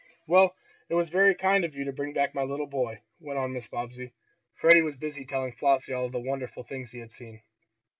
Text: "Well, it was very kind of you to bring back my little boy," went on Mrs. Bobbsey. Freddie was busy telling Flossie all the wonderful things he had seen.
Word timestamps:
"Well, 0.25 0.55
it 0.89 0.95
was 0.95 1.11
very 1.11 1.35
kind 1.35 1.63
of 1.63 1.75
you 1.75 1.83
to 1.85 1.93
bring 1.93 2.11
back 2.13 2.33
my 2.33 2.41
little 2.41 2.65
boy," 2.65 3.01
went 3.19 3.37
on 3.37 3.53
Mrs. 3.53 3.69
Bobbsey. 3.69 4.13
Freddie 4.55 4.81
was 4.81 4.95
busy 4.97 5.25
telling 5.27 5.51
Flossie 5.51 5.93
all 5.93 6.09
the 6.09 6.19
wonderful 6.19 6.63
things 6.63 6.89
he 6.89 6.97
had 6.97 7.11
seen. 7.11 7.43